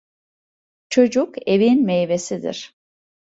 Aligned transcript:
Çocuk 0.89 1.35
evin 1.47 1.85
meyvesidir. 1.85 2.75